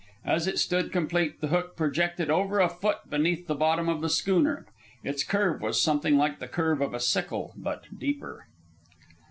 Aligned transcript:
As 0.25 0.47
it 0.47 0.57
stood 0.57 0.91
complete, 0.91 1.41
the 1.41 1.49
hook 1.49 1.77
projected 1.77 2.31
over 2.31 2.59
a 2.59 2.67
foot 2.67 3.01
beneath 3.07 3.45
the 3.45 3.53
bottom 3.53 3.87
of 3.87 4.01
the 4.01 4.09
schooner. 4.09 4.65
Its 5.03 5.23
curve 5.23 5.61
was 5.61 5.79
something 5.79 6.17
like 6.17 6.39
the 6.39 6.47
curve 6.47 6.81
of 6.81 6.95
a 6.95 6.99
sickle, 6.99 7.53
but 7.55 7.83
deeper. 7.95 8.47